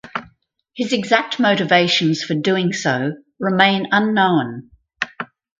His 0.73 0.93
exact 0.93 1.39
motivations 1.39 2.23
for 2.23 2.33
doing 2.33 2.73
so 2.73 3.13
remain 3.39 3.87
unknown. 3.91 4.71